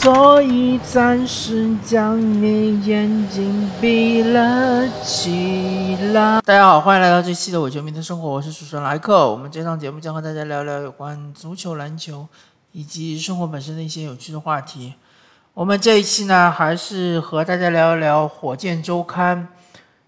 [0.00, 6.40] 所以暂时将你眼睛闭了起来。
[6.42, 9.28] 大家好，欢迎来到这期的伪球迷的生活，我是主持人莱克。
[9.28, 12.28] 我们这档节目将和大家聊聊有关足球、篮球
[12.70, 14.94] 以及生活本身的一些有趣的话题。
[15.52, 19.48] 我们这一期呢，还是和大家聊一聊火箭周刊。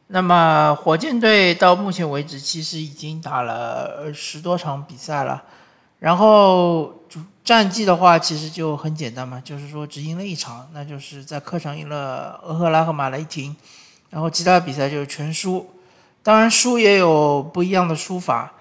[0.07, 5.43] 那么，火箭队到目前为止其实已经打了十多场比赛了。
[6.01, 13.55] 然后主战绩的话，其实就很简单嘛，就是说只赢了一场，那就是在客场赢了俄克拉和马雷霆，
[14.09, 15.71] 然后其他比赛就是全输。
[16.23, 18.53] 当然输也有不一样的输法，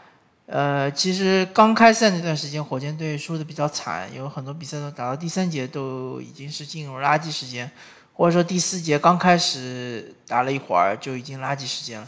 [0.45, 7.69] 呃，其实刚开赛那段时间，火箭队输的比较惨，有很多比赛都打到第三节都已经是进入垃圾时间，
[8.13, 12.07] 或者说第四节刚开始打了一会儿就已经垃圾时间了。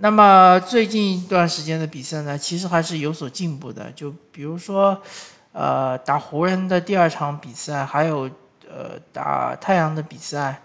[0.00, 3.90] 那么最近一段时间的比赛呢，其实还是有所进步的。
[3.90, 5.02] 就比如说，
[5.50, 8.30] 呃，打湖人的第二场比赛，还有
[8.68, 10.62] 呃打太阳的比赛，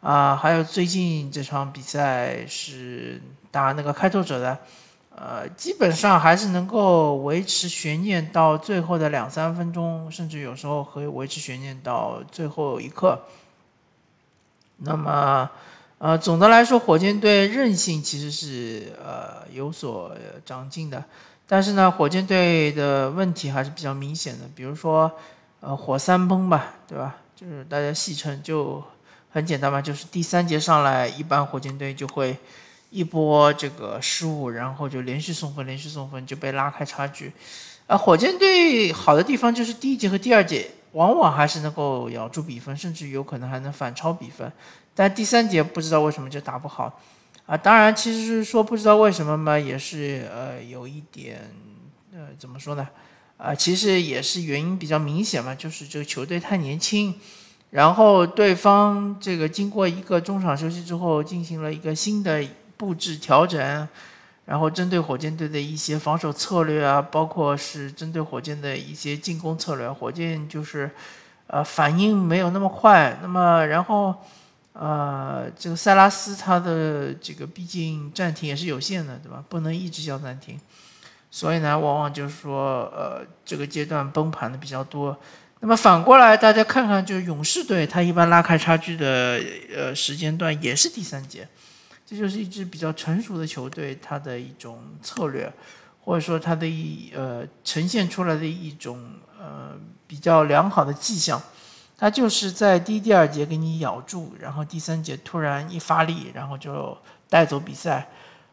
[0.00, 3.22] 啊，还有最近这场比赛是
[3.52, 4.58] 打那个开拓者的，
[5.14, 13.20] 呃，基本上还是能够维持悬念到最后的两三分钟，甚至有时候可以维持悬念到最后一刻。
[14.78, 15.48] 那么。
[16.02, 20.10] 呃，总的来说，火箭队韧性其实是呃有所
[20.44, 21.04] 长进的，
[21.46, 25.08] 但是呢，火箭队的问题还是比较明显的，比如说，
[25.60, 27.18] 呃，火三崩吧，对吧？
[27.36, 28.82] 就是大家戏称就
[29.30, 32.36] 很简单嘛，就是第三节上来，一般火箭队就会
[32.90, 37.32] 一波这个失误，然后就连续送分，连续送分就被拉开差距。
[37.86, 44.50] 啊火箭队好的地方就是第一节和第二节往往还是能够咬住比分，甚至有可能还能反超比分。
[44.94, 47.00] 但第三节不知道为什么就打不好，
[47.46, 51.50] 啊，当然其实是说不知道为什么嘛，也是呃有一点
[52.12, 52.86] 呃怎么说呢，
[53.38, 57.14] 啊，其实也是原因比较明显嘛，就是这个球队太年轻，
[57.70, 62.44] 然后对方这个经过一个中场休息之后进行了一个新的
[62.76, 63.88] 布置调整，
[64.44, 70.90] 然后针对火箭队的一些防守策略啊，包括是针对火箭的一些进攻策略，火箭就是
[71.46, 74.14] 呃反应没有那么快，那么然后。
[74.74, 79.44] 呃，这个塞拉斯他的这个毕竟暂停也是有限的，对吧？
[79.48, 80.58] 不能一直叫暂停，
[81.30, 85.14] 所以呢，往往就是说，呃，这个阶段崩盘的比较多。
[85.60, 89.38] 那么反过来，大家看看，就是勇士队，他一般拉开差距的
[89.76, 91.46] 呃时间段也是第三节，
[92.06, 95.52] 这就是一支比较成熟的球队，他的一种策略，
[96.00, 99.04] 或者说他的一呃呈现出来的一种
[99.38, 101.40] 呃比较良好的迹象。
[102.02, 106.98] 他就是在第一、第二节给你咬住，然后第三节突然一发力，然后就
[107.28, 108.08] 带走比赛。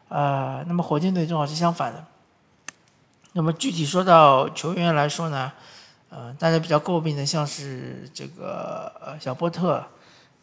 [0.08, 2.04] 呃，那么火箭队正好是相反的。
[3.32, 5.50] 那么具体说到球员来说呢，
[6.10, 9.84] 呃，大家比较诟病的像是这个呃小波特，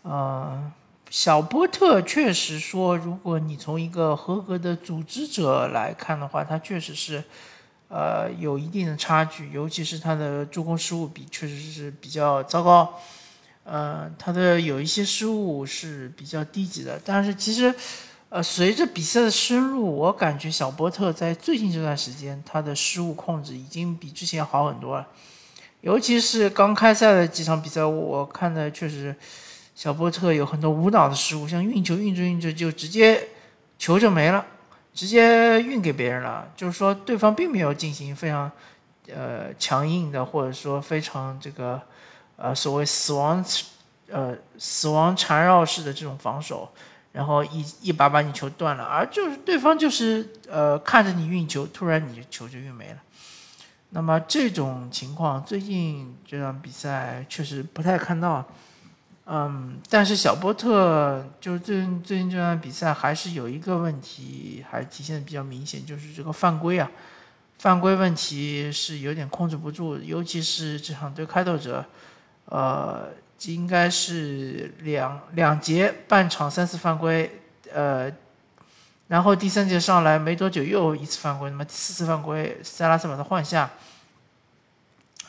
[0.01, 0.69] 呃，
[1.09, 7.23] 小波特确实说，如果你从一个合格的组织者来看的话，他确实是。
[7.89, 12.99] 呃，有一定的差距，尤其是他的助攻失误比确实是比较糟糕。
[13.63, 17.73] 呃，他的有一些失误是比较低级的，但是其实，
[18.29, 25.07] 呃，随着比赛的深入，我感觉小波特在最近这段时间他的失误控制已经比之前好很多了。
[25.81, 29.15] 尤其是刚开赛的几场比赛，我看的确实
[29.75, 33.27] 小波特有很多无脑的失误，像运球运着运着就直接
[33.77, 34.45] 球就没了。
[34.97, 38.51] 直接运给别人了，就是说对方并没有进行非常，
[39.13, 41.79] 呃强硬的或者说非常这个，
[42.35, 43.45] 呃所谓死亡，
[44.09, 46.67] 呃死亡缠绕式的这种防守，
[47.11, 52.97] 然后一一把把你球断了，而就是对方就是呃看着你运球，突然你球就运没了。
[53.91, 58.43] 那么这种情况最近这场比赛确实不太看到。
[59.29, 66.89] 嗯，但是小波特就是最近最近这场比赛还是有一个问题，还体现的比较明显，就是这个犯规啊，
[67.59, 71.83] 犯规问题是有点控制不住，尤其是这场对开拓者，
[72.45, 73.09] 呃，
[73.43, 77.41] 应该是两两节半场三次犯规，
[77.73, 78.09] 呃，
[79.09, 83.69] 然后第三节上来没多久又一次犯规，那么第四次犯规，塞拉斯把他换下，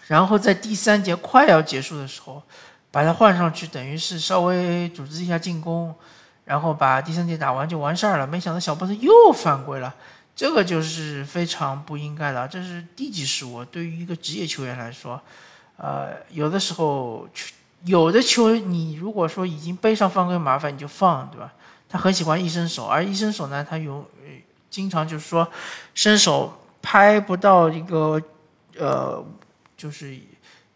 [0.07, 2.41] 然后在第三节快要结束的时候。
[2.91, 5.95] 把他换上去，等于是稍微组织一下进攻，
[6.47, 8.27] 然后把第三节打完就完事儿了。
[8.27, 9.95] 没想到小波特又犯规了，
[10.35, 13.63] 这个就是非常不应该的，这是低级失误。
[13.63, 15.21] 对于一个职业球员来说，
[15.77, 17.29] 呃，有的时候
[17.85, 21.53] 有的球你如果说已经背上犯规麻烦，你就放，对吧？
[21.91, 24.05] 他很喜欢一伸手，而一伸手呢，他有
[24.71, 25.47] 经常就是说
[25.95, 28.19] 伸手拍不到一个
[28.79, 29.23] 呃，
[29.77, 30.19] 就是。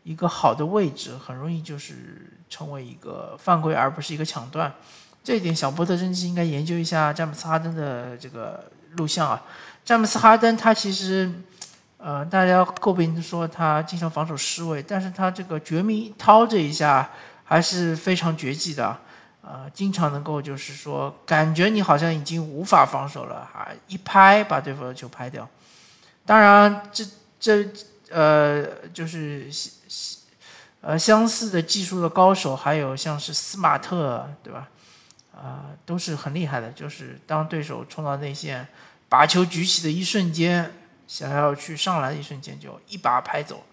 [0.03, 4.73] 一个好的位置，很容易就是成为一个犯规，而不是一个抢断。
[5.25, 9.43] 这一点，小波特真是应该研究一下詹姆斯哈登的这个录像啊。
[9.85, 11.33] 詹姆斯哈登他其实，
[11.99, 17.09] 呃，大家诟病说他经常防守失位，但是他这个绝密掏这一下
[17.45, 18.97] 还是非常绝技的。
[19.43, 25.49] 呃，经常能够就是说，感觉你好像已经无法防守了，啊，一拍把对方的球拍掉。
[26.25, 27.05] 当然，这
[27.41, 27.69] 这
[28.13, 29.51] 呃，就是
[30.81, 34.69] 呃相似的技术的高手，还有像是斯马特，对吧？
[35.35, 36.71] 啊，都是很厉害的。
[36.73, 38.69] 就是当对手冲到内线，
[39.09, 40.73] 把球举起的一瞬间，
[41.09, 43.65] 想要去上篮的一瞬间，就一把拍走。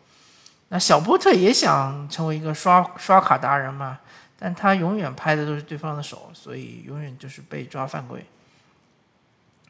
[0.69, 4.00] 那小波特也想成为一个刷刷卡达人嘛？
[4.38, 8.25] 但他永远拍的都是对方的手，所以永远就是被抓犯规。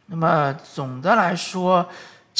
[0.05, 1.89] 那么总的来说，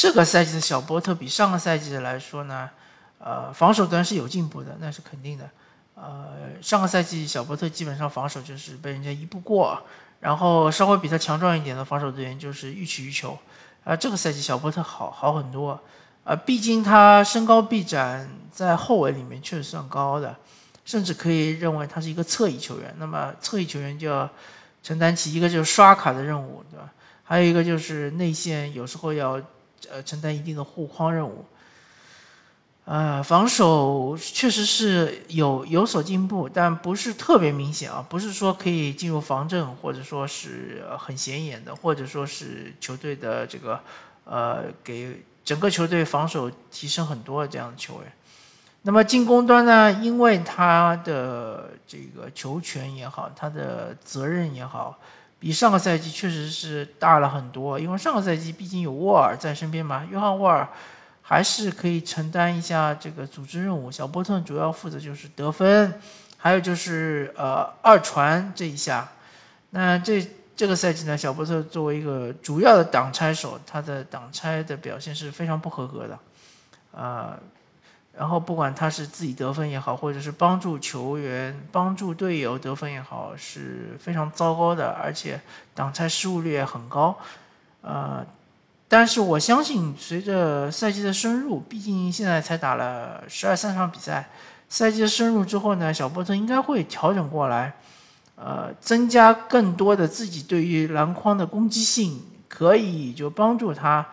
[0.00, 2.70] 这个赛季的小波特比上个赛季的来说呢，
[3.18, 5.46] 呃，防守端是有进步的，那是肯定的。
[5.94, 9.78] 呃，上个赛季小波特基本上防守就是被人家一步过，
[10.20, 13.38] 然后稍微比他强壮一点的防守队员就是欲取欲求。
[13.84, 15.78] 啊，这个赛季小波特好好很多，
[16.24, 20.34] 啊，毕竟他身高臂展在后卫里面确实算高的。
[20.86, 24.26] 甚至可以认为他是一个侧翼球员，那么侧翼球员就要
[24.82, 26.90] 承担起一个就是刷卡的任务，对吧？
[27.22, 29.38] 还有一个就是内线有时候要
[29.88, 31.44] 呃承担一定的护框任务。
[32.86, 43.78] 呃，防守确实是有有所进步，但不是特别明显啊，不是说可以进入防阵，或者说是很显眼的，或者说是球队的这个
[44.24, 48.12] 呃给整个球队防守提升很多这样的球员。
[48.82, 49.92] 那么进攻端呢？
[49.92, 54.98] 因为他的这个球权也好，他的责任也好，
[55.40, 57.80] 比上个赛季确实是大了很多。
[57.80, 60.68] 因为上个赛季毕竟有沃尔在身边嘛，约翰沃尔
[61.22, 63.90] 还是可以承担一下这个组织任务。
[63.90, 66.00] 小波特主要负责就是得分，
[66.36, 69.08] 还有就是呃二传这一下。
[69.70, 76.18] 那这这个赛季呢，小波特作为一个主要的挡拆手，他的挡拆的表现是非常不合格的，
[76.96, 77.36] 啊。
[78.20, 85.40] 然后不管他是自己得分也好，或者是帮助球员、帮助队友得分也好，是非常糟糕的，而且
[85.74, 87.16] 挡拆失误率也很高。
[87.80, 88.22] 呃，
[88.88, 94.28] 但是我相信随着赛季的深入，毕竟现在才打了十二三场比赛，
[94.68, 97.72] 赛季的深入之后呢，小波特应该会调整过来，
[98.36, 102.20] 呃，增加更多的自己对于篮筐的攻击性，
[102.50, 104.06] 可以就帮助他。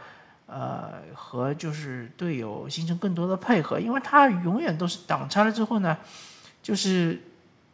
[0.47, 5.95] 呃，和就是队友形成更多的配合，因为他永远都是挡拆了之后呢，
[6.63, 7.21] 就是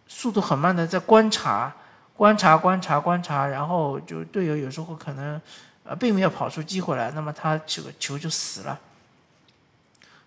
[0.08, 1.72] 速度很慢的在观察、
[2.16, 5.40] 观察、观察、观察，然后就队友有时候可能
[5.84, 8.80] 呃并没有跑出机会来，那么他这个球就死了。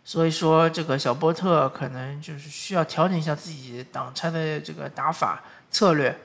[0.04, 6.16] 所以说，这个小波特可能就是需要调整一下自己挡拆的这个打法策略。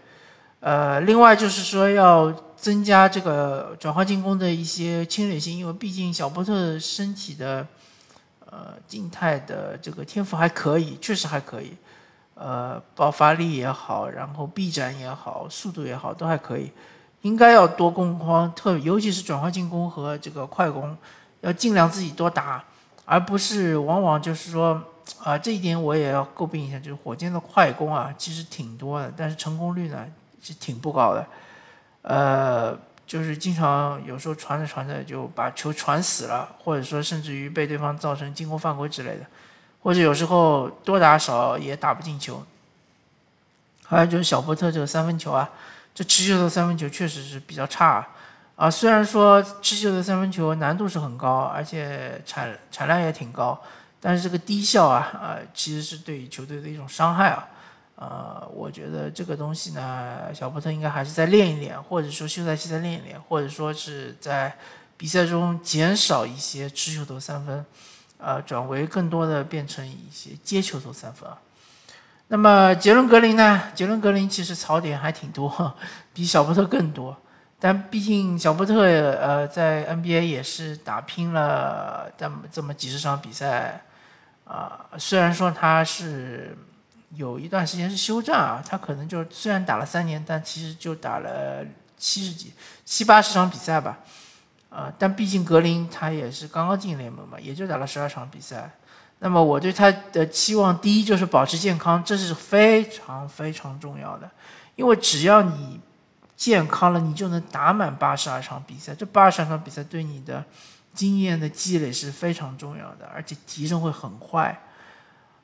[0.60, 7.66] 呃，另外就是说要增加这个转换进攻的一些侵略性，因为毕竟小波特身体的
[8.46, 11.76] 呃静态的这个天赋还可以，确实还可以，
[12.36, 16.72] 呃，爆发力也好，然后臂展也好，速度也好，都还可以，
[17.24, 20.96] 应该要多攻框，特尤其是转换进攻和这个快攻，
[21.42, 22.64] 要尽量自己多打，
[23.06, 24.80] 而不是往往就是说
[25.24, 30.06] 啊，这一点我也要诟病一下，就是火箭的快攻啊，其实挺多的，但是成功率呢？
[30.44, 31.24] 是挺不高的，
[32.04, 39.26] 呃，就是经常有时候传着传着就把球传死了，或者说甚至于被对方造成进攻犯规之类的，
[39.84, 42.44] 或者有时候多打少也打不进球。
[43.86, 45.50] 还有就是小波特这个三分球啊，
[45.94, 48.08] 这持球的三分球确实是比较差
[48.56, 48.72] 啊。
[48.72, 53.62] 虽然说持球的三分球难度是很高，而且产产量也挺高，
[54.00, 57.48] 但是这个低效啊，啊，其实是对球队的一种伤害啊。
[58.04, 64.58] 呃，我觉得这个东西呢，小波特应该还是再练一练，或者说休赛期再练一练，或者说是在
[64.98, 67.64] 比赛中减少一些持球投三分，
[68.18, 71.30] 呃，转为更多的变成一些接球投三分。
[72.30, 73.62] 那么杰伦格林呢？
[73.76, 75.76] 杰伦格林其实槽点还挺多，
[76.12, 77.16] 比小波特更多。
[77.60, 83.84] 但毕竟小波特呃在 NBA 也是打拼了这么这么几十场比赛，
[84.46, 86.58] 啊，虽然说他是。
[87.16, 91.66] 有一段时间是休战啊，他可能就虽然打了三年，但其实就打了
[91.98, 92.54] 七十几、
[92.86, 94.00] 七八十场比赛吧，
[94.70, 98.72] 啊，但毕竟格林他也是刚刚进联盟嘛，也就打了十二场比赛。
[99.20, 104.30] 那么我对他的期望，第一就是保持健康，这是非常非常重要的，
[104.76, 105.80] 因为只要你
[106.36, 108.96] 健康了，你就能打满八十二场比赛。
[108.96, 110.44] 这八十二场比赛对你的
[110.94, 114.60] 经验的积累是非常重要的，而且提升会很快。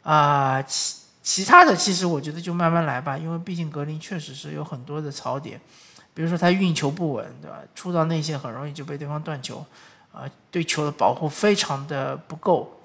[0.01, 0.95] 啊，其
[1.27, 5.60] 其他的其实我觉得就慢慢来吧，因为毕竟格林确实是有很多的槽点，
[6.13, 7.57] 比如说他运球不稳，对吧？
[7.75, 9.65] 出到内线很容易就被对方断球，
[10.13, 12.79] 啊，对球的保护非常的不够。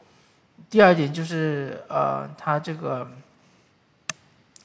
[0.69, 3.09] 第二点就是呃，他这个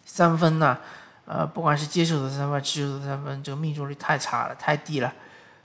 [0.03, 0.79] 三分呢，
[1.27, 5.13] 呃，不管是接球的三分、持球的三分，这个命中率太差了，太低了，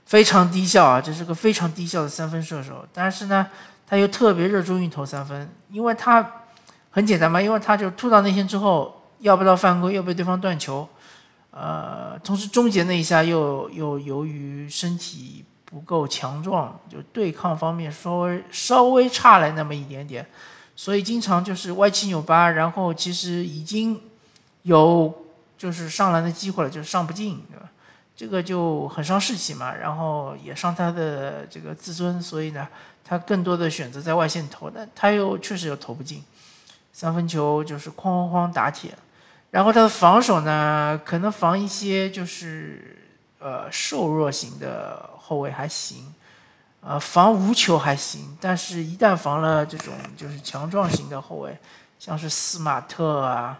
[0.05, 1.01] 非常低效啊！
[1.01, 2.85] 这是个非常低效的三分射手。
[2.93, 3.47] 但是呢，
[3.87, 6.42] 他又特别热衷于投三分，因为他
[6.93, 10.87] 很简单嘛，因为他就突到内线之后要不到犯规，又被对方断球，
[11.51, 15.43] 呃，同时终结那一下又又由于身体。
[15.65, 20.23] 不够强壮，就对抗方面稍微稍微差了那么一点点，
[20.75, 23.99] 所以经常就是歪七扭八，然后其实已经
[24.61, 25.11] 有
[25.57, 27.71] 就是上篮的机会了，就是上不进，对吧？
[28.15, 32.67] 这个就很伤士气嘛，然后也伤他的这个自尊，所以呢，
[33.03, 36.23] 他更多的选择在外线投，但他又确实又投不进，
[36.93, 38.95] 三分球就是哐哐哐打铁，
[39.51, 42.97] 然后他的防守呢，可能防一些就是
[43.39, 45.09] 呃瘦弱型的。
[45.25, 46.13] 后卫还行，
[46.81, 51.57] 呃，防无球还行，但是一旦防了这种就是强壮型的后卫，
[51.97, 53.57] 像是斯马特啊，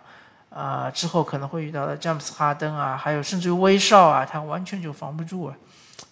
[0.49, 5.55] 啊，之后可能会遇到的詹姆斯哈登啊，还有甚至于威少啊，他完全就防不住啊，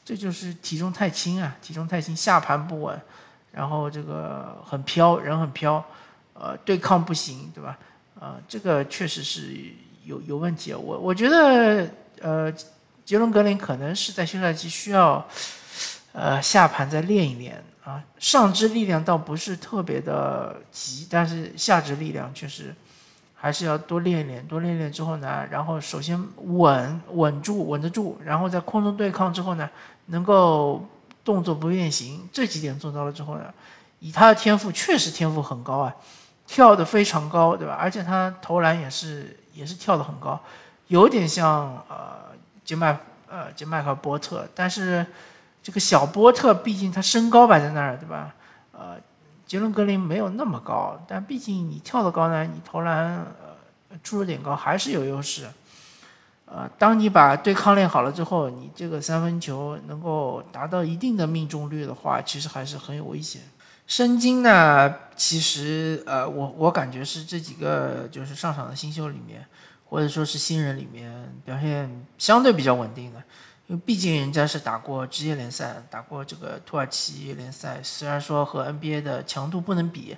[0.05, 2.99] 这就是体重太轻啊，体重太轻，下盘不稳，
[3.51, 5.83] 然后这个很飘，人很飘，
[6.41, 7.77] 呃，对抗不行，对吧？
[8.19, 9.55] 啊，这个确实是
[10.05, 11.87] 有有问题，我我觉得，
[12.21, 12.53] 呃。
[13.03, 15.25] 杰伦格林可能是在休赛期需要，
[16.13, 18.01] 呃，下盘再练一练啊。
[18.19, 22.73] 上肢力量倒不是特别的急，但是下肢力量确实
[23.33, 24.45] 还是要多练一练。
[24.47, 29.69] 多练练之后呢，然后首先稳稳住，稳得住，然后在空中对抗之后呢，
[30.05, 30.87] 能够
[31.25, 33.53] 动作不变形，这几点做到了之后呢，
[33.99, 35.93] 以他的天赋，确实天赋很高啊，
[36.51, 37.77] 跳得非常高，对吧？
[37.79, 40.37] 而且他投篮也是也是跳得很高，
[40.87, 42.19] 有点像呃。
[42.63, 45.05] 杰麦呃，杰麦克波特，但是
[45.63, 48.33] 这个小波特毕竟他身高摆在那儿，对吧？
[48.71, 48.95] 呃，
[49.45, 55.49] 杰伦格林没有那么高，但毕竟你跳得高呢，你投篮呃出手点高还是有优势。
[56.45, 63.41] 呃，当你把对抗练好了之后，你这个三分球能够达到一定的命中率的话，其实还是很有危险。
[63.91, 69.45] 申京呢，其实呃，我我感觉是这几个就是上场的新秀里面。
[69.83, 71.11] 或者说是新人里面
[71.43, 73.21] 表现相对比较稳定的，
[73.67, 80.15] 因为毕竟人家是打过职业联赛，打过这个土耳其联赛，虽然说和 NBA 的强度不能比，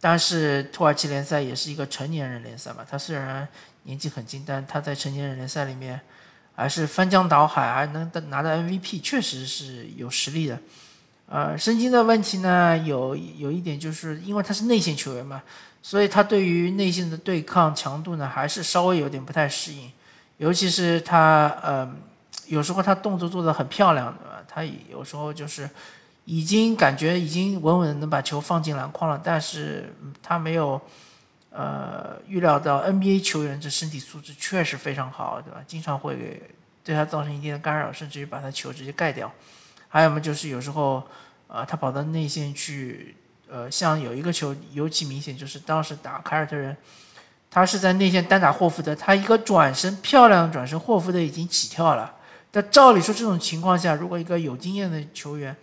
[0.00, 2.84] 但是土耳其联赛也是一个成年人联赛嘛。
[2.90, 3.46] 他虽然
[3.84, 6.00] 年纪很轻，但他在成年人联赛里面
[6.56, 10.58] 还是翻江倒海，还能拿到 MVP，确实是有实力的。
[11.28, 15.42] 呃，申京的问题呢，有有一点就是因为他是内线球员嘛。
[15.82, 19.88] 所以他对于内线的对抗强度呢，还是稍微有点不太适应，
[20.38, 21.88] 尤其是他呃，
[22.48, 24.42] 有时候他动作做的很漂亮，对吧？
[24.48, 25.70] 他有时候就是
[26.24, 30.80] 已经感觉已经稳稳能把球放进篮筐了，但是他没有
[31.50, 35.60] 呃预料到 NBA 球员这身体素质确实非常好，对吧？
[35.68, 36.42] 经常会给
[36.82, 39.32] 对他造成一定的干扰，甚至于把他球直接盖掉。
[39.88, 41.02] 还有嘛，就是有时候
[41.48, 43.16] 呃，他跑到内线去。
[43.48, 46.76] 呃，像有一个球尤其明显，就是当时打凯尔特人，
[47.48, 52.12] 他是在内线单打霍福德，他一个转身漂亮的转身，霍福德已经起跳了。
[52.50, 55.54] 但照理说这种情况下，如果一个有经验的球员，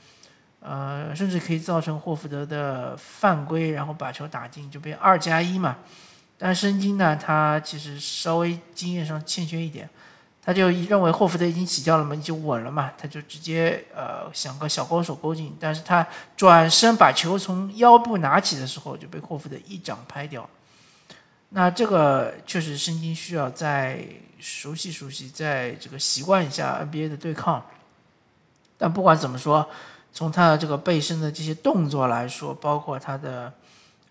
[0.61, 5.75] 呃，甚至可以造成霍福德的犯规，然后把球打进，就变二加一嘛。
[6.37, 9.89] 但申京呢，他其实稍微经验上欠缺一点。
[10.45, 20.49] 他就认为霍福德已经起跳了嘛，就稳了嘛，他就直接呃想个小勾手勾进，但是他转身把球从腰部拿起的时候就被霍福德一掌拍掉。
[21.49, 24.05] 那这个确实申京需要再
[24.39, 27.63] 熟悉熟悉，在这个习惯一下 NBA 的对抗。
[28.77, 29.65] 但不管怎么说，
[30.11, 33.53] 从他的这个背身的这些动作来说，包括他的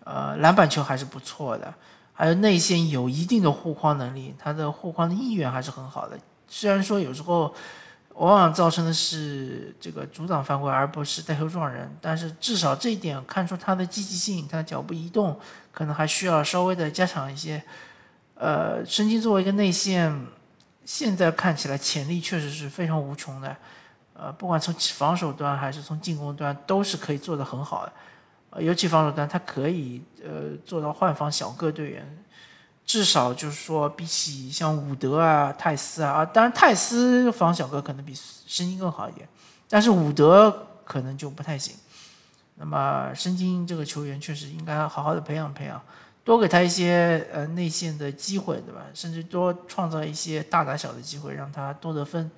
[0.03, 1.71] 呃篮板球还是不错的。
[2.13, 6.17] 还有内线有一定的护框能力，他的护框的意愿还是很好的。
[6.47, 7.53] 虽然说有时候
[8.13, 15.39] 往往造成的是这个阻挡犯规，而不是带球撞人，但是至少这一点看出他的积极性，他的脚步移动
[15.71, 17.63] 可能还需要稍微的加强一些。
[18.35, 20.27] 呃，申京作为一个内线，
[20.85, 23.55] 现在看起来潜力确实是非常无穷的。
[24.13, 27.93] 呃，不管从防守端还是从进攻端，都是可以做得很好的。
[28.59, 32.23] 尤其防守端，他可以呃做到换防小个队员，
[32.85, 39.27] 至少就是说，比起像伍德啊、泰斯啊啊，当然泰斯防小个可能比申京更好一点，
[39.67, 41.75] 但是伍德可能就不太行。
[42.55, 45.81] 那么申京这个球员确实应该好好的培养培养，
[46.23, 48.81] 多给他一些呃内线的机会，对吧？
[48.93, 52.29] 甚至多创造一些大打小的机会，让他多得分，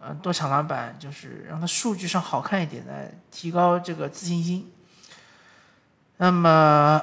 [0.00, 4.68] 嗯，多抢篮板，就是让他数据上好看一点，来提高这个自信心。
[6.16, 6.48] 那么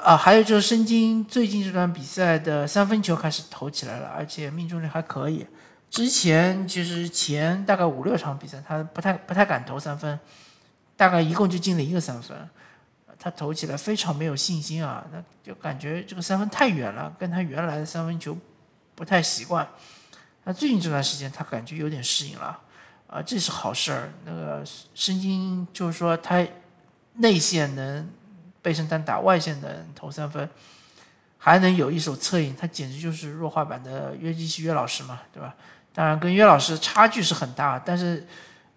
[0.05, 5.45] 啊，还有就是申京最近这段比赛的三分球开始投起来了，而且命中率还可以。
[5.89, 10.17] 之前其实前大概五六场比赛，他不太不太敢投三分，
[10.95, 12.37] 大概一共就进了一个三分，
[13.19, 18.37] 他投起来非常没有信心啊，那就感觉这个三分太远了，跟他原来的三分球
[18.95, 19.67] 不太习惯。
[20.45, 22.57] 那最近这段时间，他感觉有点适应了，
[23.07, 24.13] 啊，这是好事儿。
[24.25, 24.63] 那个
[24.95, 26.47] 申京就是说他
[27.15, 28.09] 内线能。
[28.61, 30.49] 背身单打外线的投三分，
[31.37, 35.55] 还能有一手策应，他简直就是弱化版的约基奇约老师嘛，对吧？
[35.93, 38.25] 当然跟约老师差距是很大，但是，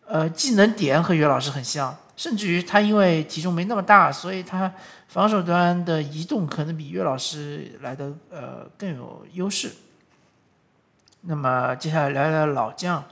[0.06, 4.72] 呃，技能点和约老师很像，甚至于他因为体重没那么大，所以他
[5.06, 9.70] 防守端的移动可能比约老师来的呃更有优势。
[11.20, 13.04] 那么接下来聊聊老将。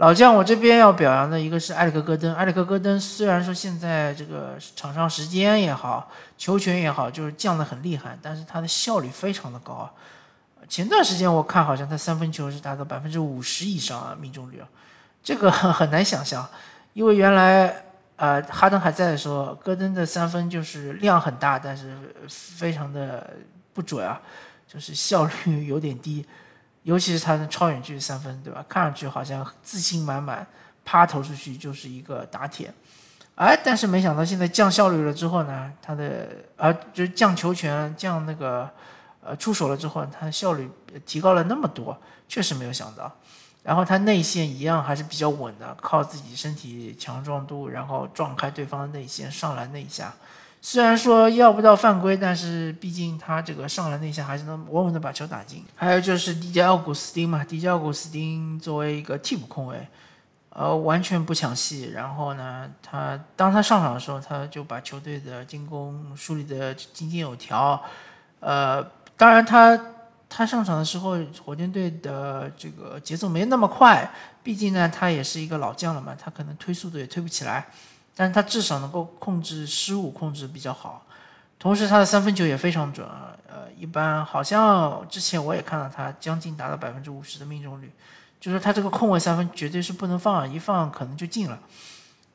[0.00, 2.34] 老将，我这边要表扬的一个是埃里克·戈登。
[2.34, 9.92] 埃里克·戈登虽然说现在这个场上时间也好，球权也好，就是降得很厉害，但是他的效率非常的高啊。
[10.66, 14.66] 前段时间我看好像他三分球是达到百分之五十以上啊命中率啊，
[15.22, 16.48] 这个 很难想象，
[16.94, 17.84] 因为原来
[18.16, 21.94] 呃哈登还在的时候，戈登的三分就是量很大，但是
[22.26, 23.34] 非常的
[23.74, 24.18] 不准啊，
[24.66, 26.24] 就是效率有点低。
[26.82, 28.64] 尤其是他的超远距离三分，对吧？
[28.68, 30.46] 看上去好像自信满满，
[30.84, 32.72] 啪投出去就是一个打铁。
[33.34, 38.68] 哎，但是没想到现在降效率了之后呢，他的啊就是降球权、降那个
[39.22, 40.70] 呃出手了之后，他的效率
[41.06, 41.96] 提高了那么多，
[42.28, 43.10] 确实没有想到。
[43.62, 50.12] 然后他内线一样还是比较稳的，靠自己身体强壮度，然后撞开对方的内线上篮那一下。
[50.62, 55.64] 虽然说要不到犯规，但是毕竟他这个上篮那下还是能稳稳的把球打进。
[55.74, 59.88] 还有就是迪迦奥古斯丁嘛，迪迦奥古斯丁作为一个替补控卫，
[60.50, 61.90] 呃，完全不抢戏。
[61.94, 67.82] 然后呢，他当他上场的时候，他就把球队的进攻梳理的井井有条。
[68.40, 68.82] 呃，
[69.16, 69.80] 当然他
[70.28, 74.10] 他上场的时候，火箭队的这个节奏没那么快，
[74.42, 77.66] 毕竟呢，他也是一个老将了嘛，他可能推速度也推不起来。
[78.20, 81.06] 但是他至少能够控制失误，控制比较好，
[81.58, 83.34] 同时他的三分球也非常准啊。
[83.48, 87.90] 呃，一般好像之前我也看到他将近达到百分之五十的命中率，
[88.38, 91.58] 就是他这个空位三分绝对是不能放，一放可能就进了。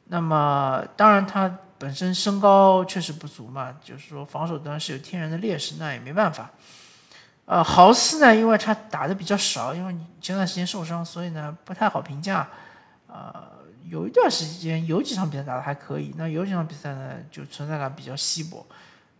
[0.05, 6.49] 那么当然他本身身高确实不足嘛，就是说防守端是有天然的劣势，那也没办法。
[7.45, 12.47] 呃，豪斯呢，因为他打的比较少，因为你前段时间受伤，所以呢不太好评价。
[13.07, 13.53] 呃。
[13.87, 18.65] 有一段时间有几场比赛打的还可以，那有几场比赛呢就存在感比较稀薄。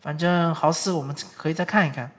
[0.02, 2.10] 反正豪斯我们可以再看一看。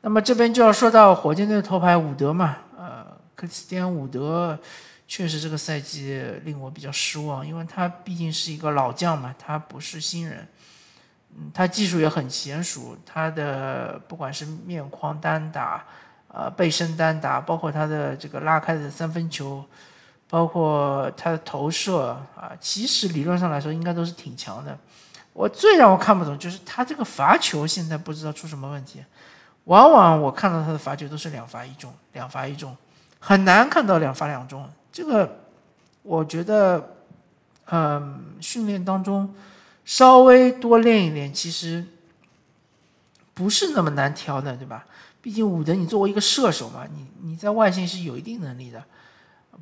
[0.00, 4.58] 那么这边就要说到火箭队头牌伍德嘛，呃，克里斯蒂安伍德
[5.06, 10.46] 确实这个赛季令我比较失望，因为他毕竟是一个老将嘛，他不是新人，
[11.36, 15.84] 嗯，他技术也很娴熟，他的不管是面框单打，
[16.28, 19.64] 呃，背身单打，包括他的这个拉开的三分球。
[20.28, 24.76] 包括他的投射啊，其实理论上来说应该都是挺强的。
[25.32, 29.04] 我最让我看不懂就是他这个罚球现在不知道出什么问题，
[29.64, 32.76] 往往我看到他的罚球都是两罚一中，两罚一中，
[33.18, 34.68] 很难看到两罚两中。
[34.92, 35.40] 这个
[36.02, 36.96] 我觉得，
[37.66, 39.34] 嗯，训练当中
[39.84, 41.84] 稍微多练一练，其实
[43.34, 44.86] 不是那么难调的，对吧？
[45.20, 48.84] 毕竟伍德你作为一个射手嘛，你你在外线是有一定能力的。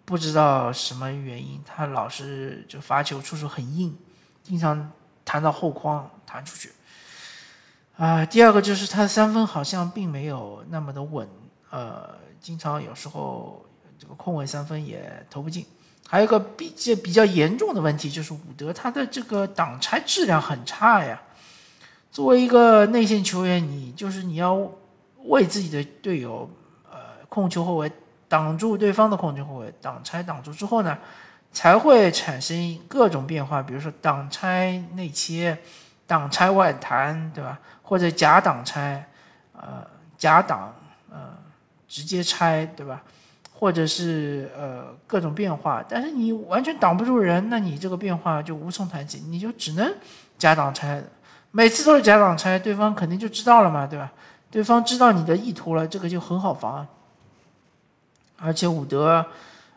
[0.05, 3.96] 不知道什么原因，他老是就发球出手很硬，
[4.42, 4.90] 经常
[5.24, 6.72] 弹到后框弹出去。
[7.96, 11.28] 啊，第二个就是他的三分好像并没有那么的稳，
[11.70, 13.64] 呃，经常有时候
[13.98, 15.66] 这个空位三分也投不进。
[16.09, 21.20] 还有一个比较比较严重的问题就是伍德他的这个挡拆质量很差呀。
[22.11, 24.70] 作为一个内线球员，你就是你要
[25.24, 26.50] 为自己的队友，
[26.90, 27.90] 呃，控球后卫。
[28.33, 30.97] 挡住对方的控制后卫，挡拆挡住之后呢，
[31.53, 35.59] 才会产生各种变化，比如说挡拆内切、
[36.07, 37.59] 挡拆外弹，对吧？
[37.83, 39.07] 或者假挡拆，
[39.53, 40.75] 呃，假挡，
[41.11, 41.18] 呃，
[41.87, 43.03] 直接拆，对吧？
[43.53, 49.95] 或者是呃各种变化，但是你完全挡不住人，那你这个变化就无从谈起，你就只能
[50.38, 51.05] 假挡拆，
[51.51, 54.11] 每次都是假挡拆，对方肯定就知道了嘛，对吧？
[54.51, 56.77] 对方知道你的意图了，这个就很好防。
[56.77, 56.88] 啊
[58.42, 59.24] 而且伍德，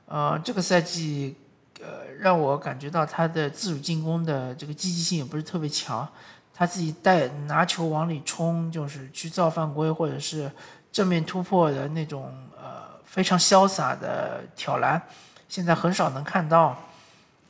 [0.08, 1.36] 呃，这个赛季，
[1.80, 6.08] 呃，让我感觉到他的自主进攻的这个积极性也不是特别强，
[6.54, 10.52] 他自己带拿球往里冲，就是去造犯规或者是
[10.92, 15.02] 正面突破的那种呃非常潇洒的挑篮，
[15.48, 16.76] 现在很少能看到。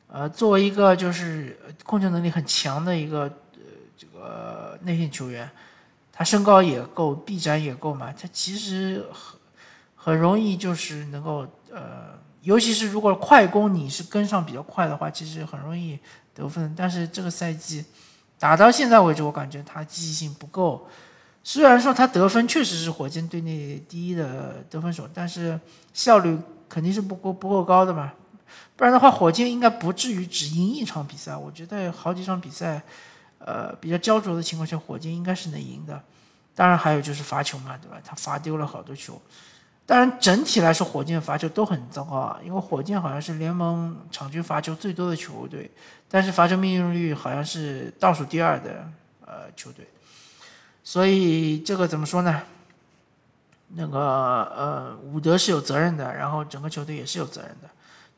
[0.08, 3.62] 呃，作为一个就是控球能力很强的一个呃
[3.97, 5.49] 这个内线球员，
[6.13, 9.04] 他身高也够，臂展也够嘛，他其实
[10.06, 15.98] 很容易就是能够呃，尤其是如果快攻你是跟上比较快的话，其实很容易
[16.32, 16.76] 得分。
[16.78, 17.84] 但是这个赛季。
[18.38, 20.88] 打到现在为止，我感觉他积极性不够。
[21.44, 25.60] 虽然说他得分确实是火箭队内第一的得分手，但是
[25.91, 26.38] 效率
[26.70, 28.13] 肯定是不够不够高的嘛。
[28.76, 31.36] 不然的话，火箭应该不至于只赢一场比赛。
[31.36, 32.80] 我觉得好几场比赛，
[33.39, 36.00] 呃，比较焦灼的情况下，火箭应该是能赢的。
[36.54, 37.98] 当然还有就是罚球嘛，对吧？
[38.06, 39.20] 他罚丢了好多球。
[39.86, 45.69] 当然整体来说，火箭罚球都很糟糕啊，因为火箭好像是联盟场均罚球最多的球队。
[46.08, 48.88] 但是罚球命中率好像是倒数第二的
[49.26, 49.86] 呃球队，
[50.84, 52.41] 所以这个怎么说呢？
[53.69, 57.69] 那个呃伍德是有责任的，然后整个球队也是有责任的，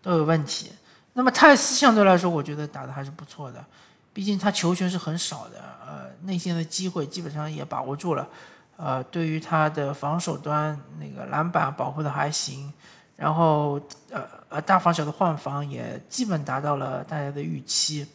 [0.02, 0.72] 都有问题。
[1.14, 3.66] 那么泰斯相对来说，我觉得打的还是不错的，
[4.14, 8.28] 毕竟他球权是很少的，呃内线的机会基本上也把握住了，
[8.78, 12.72] 呃对于他的防守端那个篮板保护的还行。
[13.18, 18.08] 然后，呃呃，大防小的换防也基本达到了大家的预期。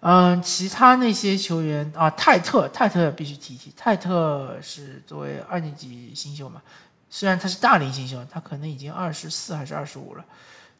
[0.00, 3.72] 嗯，其他那些球员啊，泰特，泰特必须提提。
[3.74, 6.60] 泰特是作为二年级新秀嘛，
[7.08, 10.24] 虽然他是大龄新秀，他可能已经二十四还是二十五了，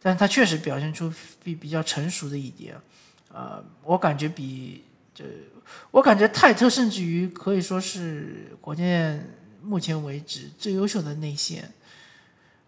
[0.02, 1.10] 但他确实表现出
[1.42, 2.76] 比比较成熟的一点。
[3.32, 4.84] 呃，我感觉比
[5.18, 5.24] 这，
[5.90, 11.68] 我感觉泰特甚至于可以说是国建目前为止最优秀的内线。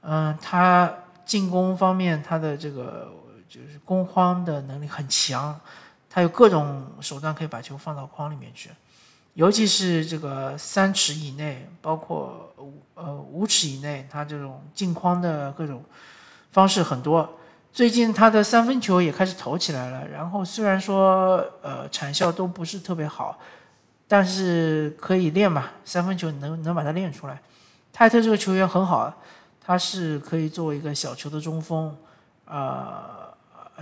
[0.01, 0.93] 嗯，他
[1.25, 3.13] 进攻方面，他的这个
[3.49, 5.61] 就是攻荒的能力很强，
[6.09, 8.71] 他有各种手段可以把球放到框里面去，
[9.35, 12.53] 尤其是这个三尺以内，包括
[12.95, 15.85] 呃五尺以内，他这种进框的各种
[16.51, 17.37] 方式很多。
[17.73, 23.39] 最近他的三分球也开始投起来了，然后虽然说呃产效都不是特别好，
[24.07, 27.41] 但是可以练嘛，三分球能能把它练出来。
[27.93, 29.13] 泰特这个球员很好。
[29.63, 31.95] 他是可以作为一个小球的中锋，
[32.47, 33.33] 呃，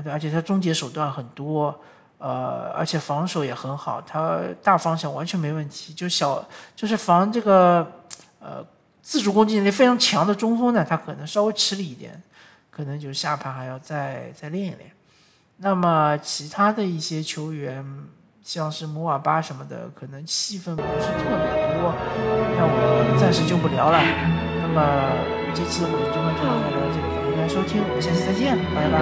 [0.05, 1.74] 而且他终结手段很多，
[2.18, 5.94] 呃，而且防守也很好，他大方向完全没问题。
[5.94, 6.46] 就小
[6.77, 7.90] 就是防这个，
[8.38, 8.62] 呃，
[9.01, 12.20] 自主攻击能力非常强的中锋呢，他可能稍微吃力一点，
[12.79, 14.93] 可能就下盘还要再再练一练。
[15.57, 17.85] 那么其他的一些球员，
[18.45, 21.93] 像是姆瓦巴什么的，可能戏份不是特别多，
[22.57, 23.99] 那我暂时就不聊了。
[24.62, 25.37] 那么。
[25.55, 28.97] 这期我们就跟大家聊到这里，感谢大家收听，我们下期再见，拜拜。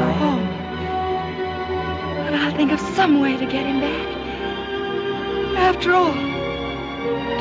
[2.33, 4.07] I'll think of some way to get him back.
[5.59, 6.15] After all,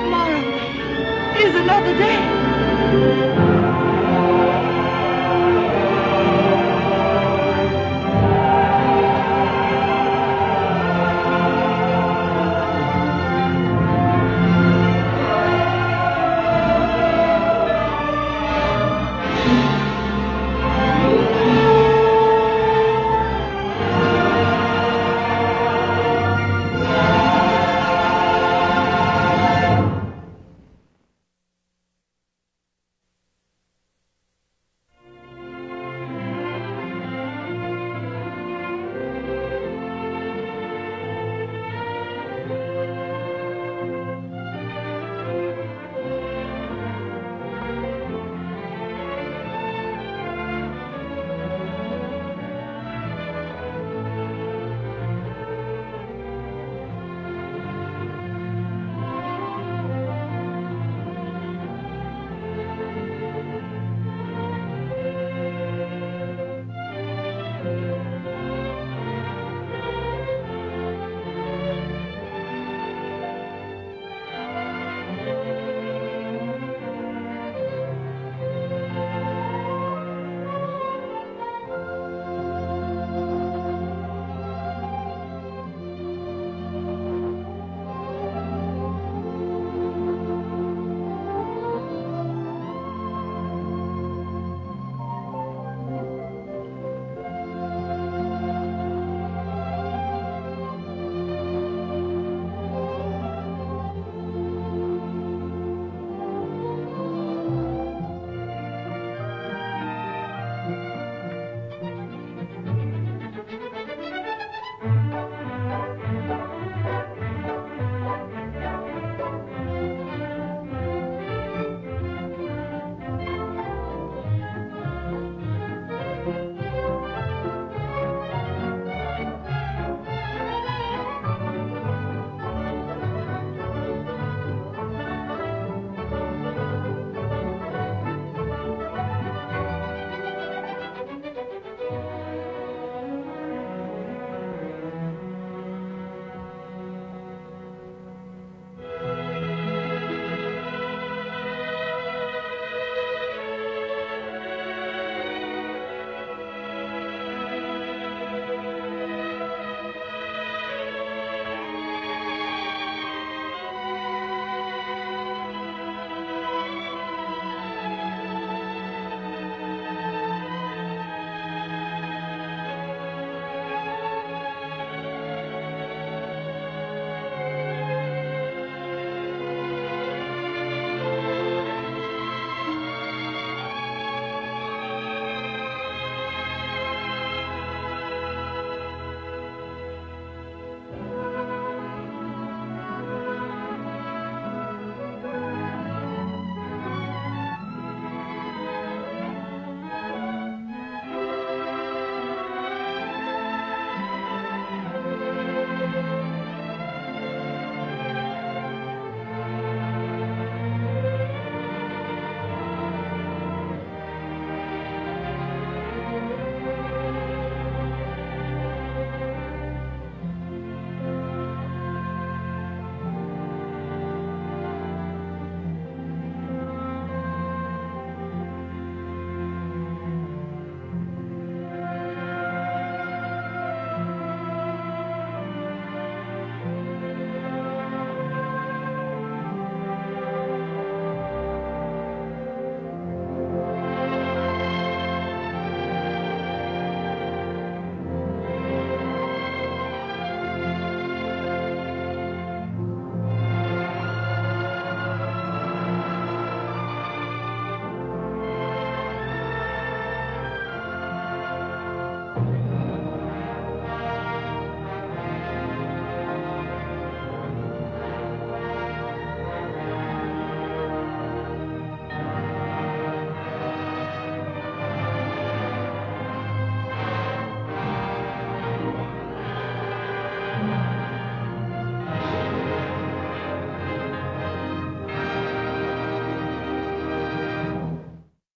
[0.02, 0.42] tomorrow
[1.38, 3.55] is another day.